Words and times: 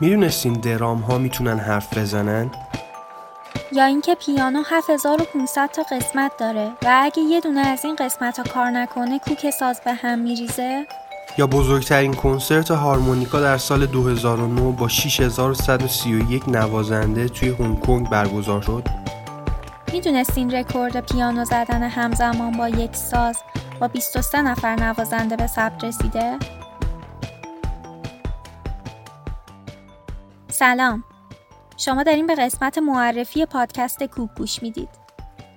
می‌دونستین 0.00 0.52
درام 0.52 0.98
ها 0.98 1.18
می‌تونن 1.18 1.58
حرف 1.58 1.98
بزنن؟ 1.98 2.50
یا 3.72 3.84
اینکه 3.84 4.14
پیانو 4.14 4.62
7500 4.66 5.70
تا 5.72 5.82
قسمت 5.82 6.32
داره 6.38 6.72
و 6.82 7.00
اگه 7.02 7.22
یه 7.22 7.40
دونه 7.40 7.60
از 7.60 7.84
این 7.84 7.96
قسمت 7.96 8.38
ها 8.38 8.44
کار 8.44 8.70
نکنه 8.70 9.18
کوک 9.18 9.50
ساز 9.50 9.80
به 9.84 9.92
هم 9.92 10.18
میریزه؟ 10.18 10.86
یا 11.38 11.46
بزرگترین 11.46 12.14
کنسرت 12.14 12.70
هارمونیکا 12.70 13.40
در 13.40 13.58
سال 13.58 13.86
2009 13.86 14.72
با 14.72 14.88
6131 14.88 16.48
نوازنده 16.48 17.28
توی 17.28 17.48
هنگ 17.48 17.80
کنگ 17.80 18.08
برگزار 18.08 18.62
شد؟ 18.62 18.82
می‌دونستین 19.92 20.50
رکورد 20.50 21.00
پیانو 21.00 21.44
زدن 21.44 21.82
همزمان 21.82 22.52
با 22.52 22.68
یک 22.68 22.96
ساز 22.96 23.36
با 23.80 23.88
23 23.88 24.42
نفر 24.42 24.76
نوازنده 24.76 25.36
به 25.36 25.46
ثبت 25.46 25.84
رسیده؟ 25.84 26.38
سلام. 30.58 31.04
شما 31.76 32.02
دارین 32.02 32.26
به 32.26 32.34
قسمت 32.34 32.78
معرفی 32.78 33.46
پادکست 33.46 34.02
کوک 34.02 34.30
گوش 34.36 34.62
می‌دید. 34.62 34.88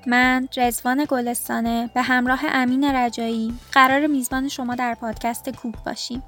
من 0.07 0.47
رزوان 0.57 1.05
گلستانه 1.09 1.89
به 1.93 2.01
همراه 2.01 2.39
امین 2.43 2.83
رجایی 2.83 3.53
قرار 3.71 4.07
میزبان 4.07 4.47
شما 4.47 4.75
در 4.75 4.93
پادکست 5.01 5.49
کوک 5.49 5.75
باشیم. 5.85 6.23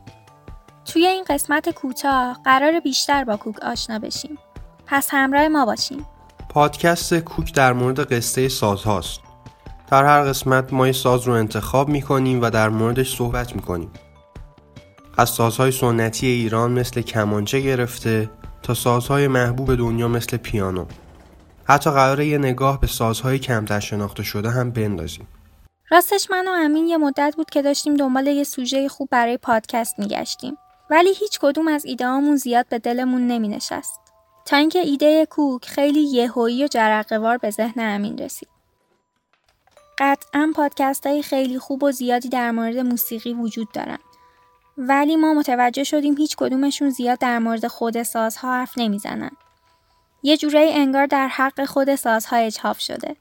توی 0.85 1.05
این 1.05 1.23
قسمت 1.29 1.69
کوتاه 1.69 2.39
قرار 2.45 2.79
بیشتر 2.79 3.23
با 3.23 3.37
کوک 3.37 3.59
آشنا 3.59 3.99
بشیم. 3.99 4.37
پس 4.85 5.07
همراه 5.11 5.47
ما 5.47 5.65
باشیم. 5.65 6.05
پادکست 6.49 7.13
کوک 7.13 7.53
در 7.53 7.73
مورد 7.73 8.13
قصه 8.13 8.49
سازهاست 8.49 9.19
در 9.91 10.03
هر 10.05 10.23
قسمت 10.23 10.73
ما 10.73 10.87
یه 10.87 10.93
ساز 10.93 11.27
رو 11.27 11.33
انتخاب 11.33 11.89
می‌کنیم 11.89 12.41
و 12.41 12.49
در 12.49 12.69
موردش 12.69 13.17
صحبت 13.17 13.55
می‌کنیم. 13.55 13.91
از 15.17 15.29
سازهای 15.29 15.71
سنتی 15.71 16.27
ایران 16.27 16.71
مثل 16.71 17.01
کمانچه 17.01 17.59
گرفته 17.59 18.29
تا 18.63 18.73
سازهای 18.73 19.27
محبوب 19.27 19.75
دنیا 19.75 20.07
مثل 20.07 20.37
پیانو. 20.37 20.85
حتی 21.63 21.89
قراره 21.89 22.25
یه 22.25 22.37
نگاه 22.37 22.79
به 22.79 22.87
سازهای 22.87 23.39
کمتر 23.39 23.79
شناخته 23.79 24.23
شده 24.23 24.49
هم 24.49 24.71
بندازیم. 24.71 25.27
راستش 25.89 26.27
من 26.31 26.47
و 26.47 26.51
امین 26.51 26.87
یه 26.87 26.97
مدت 26.97 27.33
بود 27.37 27.49
که 27.49 27.61
داشتیم 27.61 27.95
دنبال 27.95 28.27
یه 28.27 28.43
سوژه 28.43 28.89
خوب 28.89 29.09
برای 29.11 29.37
پادکست 29.37 29.99
میگشتیم. 29.99 30.57
ولی 30.89 31.13
هیچ 31.13 31.39
کدوم 31.39 31.67
از 31.67 31.85
ایدهامون 31.85 32.35
زیاد 32.35 32.65
به 32.69 32.79
دلمون 32.79 33.27
نمی 33.27 33.47
نشست 33.47 33.99
تا 34.45 34.57
اینکه 34.57 34.79
ایده 34.79 35.25
کوک 35.25 35.65
خیلی 35.65 36.01
یهویی 36.01 36.63
و 36.63 36.67
جرقهوار 36.67 37.37
به 37.37 37.49
ذهن 37.49 37.95
امین 37.95 38.17
رسید. 38.17 38.49
قطعا 39.97 40.51
پادکست 40.55 41.07
های 41.07 41.21
خیلی 41.21 41.59
خوب 41.59 41.83
و 41.83 41.91
زیادی 41.91 42.29
در 42.29 42.51
مورد 42.51 42.77
موسیقی 42.77 43.33
وجود 43.33 43.67
دارن. 43.73 43.99
ولی 44.77 45.15
ما 45.15 45.33
متوجه 45.33 45.83
شدیم 45.83 46.17
هیچ 46.17 46.35
کدومشون 46.35 46.89
زیاد 46.89 47.19
در 47.19 47.39
مورد 47.39 47.67
خود 47.67 48.03
سازها 48.03 48.53
حرف 48.53 48.77
نمی‌زنن. 48.77 49.31
یه 50.23 50.37
جورایی 50.37 50.73
انگار 50.73 51.05
در 51.05 51.27
حق 51.27 51.65
خود 51.65 51.95
سازها 51.95 52.37
اجحاف 52.37 52.79
شده. 52.79 53.15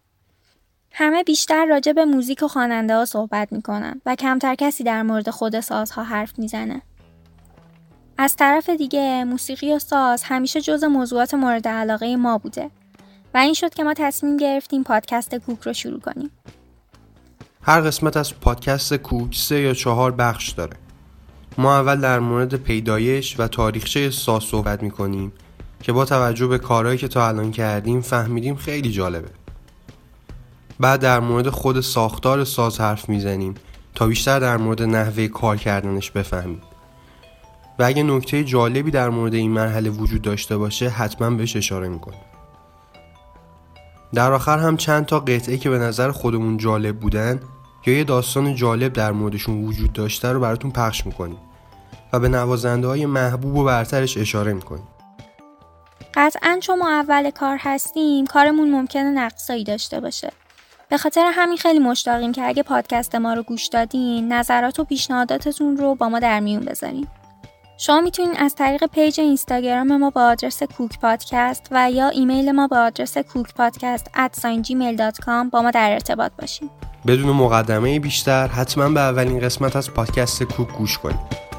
همه 0.92 1.22
بیشتر 1.22 1.66
راجع 1.66 1.92
به 1.92 2.04
موزیک 2.04 2.42
و 2.42 2.48
خواننده 2.48 2.96
ها 2.96 3.04
صحبت 3.04 3.52
می‌کنن 3.52 4.00
و 4.06 4.16
کمتر 4.16 4.54
کسی 4.54 4.84
در 4.84 5.02
مورد 5.02 5.30
خود 5.30 5.60
سازها 5.60 6.02
حرف 6.02 6.38
می‌زنه. 6.38 6.82
از 8.19 8.36
طرف 8.36 8.70
دیگه 8.70 9.24
موسیقی 9.24 9.72
و 9.72 9.78
ساز 9.78 10.22
همیشه 10.22 10.60
جز 10.60 10.84
موضوعات 10.84 11.34
مورد 11.34 11.69
علاقه 11.69 12.16
ما 12.16 12.38
بوده 12.38 12.70
و 13.34 13.38
این 13.38 13.54
شد 13.54 13.74
که 13.74 13.84
ما 13.84 13.94
تصمیم 13.94 14.36
گرفتیم 14.36 14.82
پادکست 14.84 15.34
کوک 15.34 15.60
رو 15.60 15.72
شروع 15.72 16.00
کنیم. 16.00 16.30
هر 17.62 17.80
قسمت 17.80 18.16
از 18.16 18.40
پادکست 18.40 18.94
کوک 18.94 19.34
سه 19.36 19.60
یا 19.60 19.74
چهار 19.74 20.12
بخش 20.12 20.50
داره. 20.50 20.76
ما 21.58 21.76
اول 21.78 22.00
در 22.00 22.20
مورد 22.20 22.54
پیدایش 22.54 23.40
و 23.40 23.48
تاریخچه 23.48 24.10
ساز 24.10 24.42
صحبت 24.42 24.82
می‌کنیم 24.82 25.32
که 25.82 25.92
با 25.92 26.04
توجه 26.04 26.46
به 26.46 26.58
کارهایی 26.58 26.98
که 26.98 27.08
تا 27.08 27.28
الان 27.28 27.50
کردیم 27.50 28.00
فهمیدیم 28.00 28.56
خیلی 28.56 28.90
جالبه. 28.90 29.28
بعد 30.80 31.00
در 31.00 31.20
مورد 31.20 31.48
خود 31.48 31.80
ساختار 31.80 32.44
ساز 32.44 32.80
حرف 32.80 33.08
می‌زنیم 33.08 33.54
تا 33.94 34.06
بیشتر 34.06 34.38
در 34.38 34.56
مورد 34.56 34.82
نحوه 34.82 35.28
کار 35.28 35.56
کردنش 35.56 36.10
بفهمیم. 36.10 36.62
و 37.78 37.82
اگه 37.82 38.02
نکته 38.02 38.44
جالبی 38.44 38.90
در 38.90 39.08
مورد 39.08 39.34
این 39.34 39.50
مرحله 39.50 39.90
وجود 39.90 40.22
داشته 40.22 40.56
باشه 40.56 40.88
حتما 40.88 41.30
بهش 41.30 41.56
اشاره 41.56 41.88
می‌کنیم. 41.88 42.20
در 44.14 44.32
آخر 44.32 44.58
هم 44.58 44.76
چند 44.76 45.06
تا 45.06 45.20
قطعه 45.20 45.56
که 45.56 45.70
به 45.70 45.78
نظر 45.78 46.10
خودمون 46.10 46.56
جالب 46.56 47.00
بودن 47.00 47.40
یا 47.87 47.94
یه 47.94 48.04
داستان 48.04 48.54
جالب 48.54 48.93
در 48.93 49.12
موردشون 49.12 49.65
وجود 49.65 49.93
داشته 49.93 50.32
رو 50.32 50.41
براتون 50.41 50.70
پخش 50.70 51.06
می‌کنیم 51.06 51.38
و 52.12 52.19
به 52.20 52.28
نوازنده 52.28 52.87
های 52.87 53.06
محبوب 53.06 53.56
و 53.56 53.65
برترش 53.65 54.19
اشاره 54.19 54.53
می‌کنیم. 54.53 54.87
قطعا 56.15 56.59
چون 56.60 56.78
ما 56.78 56.91
اول 56.91 57.31
کار 57.31 57.56
هستیم 57.60 58.26
کارمون 58.26 58.70
ممکنه 58.70 59.10
نقصایی 59.10 59.65
داشته 59.65 60.00
باشه. 60.00 60.32
به 60.88 60.98
خاطر 60.98 61.31
همین 61.34 61.56
خیلی 61.56 61.78
مشتاقیم 61.78 62.32
که 62.32 62.44
اگه 62.44 62.62
پادکست 62.62 63.15
ما 63.15 63.34
رو 63.34 63.43
گوش 63.43 63.66
دادین 63.66 64.32
نظرات 64.32 64.78
و 64.78 64.84
پیشنهاداتتون 64.84 65.76
رو 65.76 65.94
با 65.94 66.09
ما 66.09 66.19
در 66.19 66.41
میون 66.41 66.64
بذارین. 66.64 67.06
شما 67.78 68.00
می‌تونید 68.00 68.37
از 68.38 68.54
طریق 68.54 68.87
پیج 68.87 69.20
اینستاگرام 69.20 69.97
ما 69.97 70.10
با 70.10 70.22
آدرس 70.22 70.62
کوک 70.62 70.99
پادکست 70.99 71.69
و 71.70 71.91
یا 71.91 72.09
ایمیل 72.09 72.53
ما 72.53 72.66
با 72.66 72.78
آدرس 72.78 73.19
کوک 73.19 73.54
پادکست 73.54 74.10
با 75.53 75.62
ما 75.62 75.70
در 75.70 75.93
ارتباط 75.93 76.32
باشین. 76.41 76.70
بدون 77.06 77.30
مقدمه 77.30 78.00
بیشتر 78.00 78.46
حتما 78.48 78.88
به 78.88 79.00
اولین 79.00 79.40
قسمت 79.40 79.76
از 79.76 79.90
پادکست 79.90 80.42
کوک 80.42 80.68
گوش 80.68 80.98
کنید. 80.98 81.51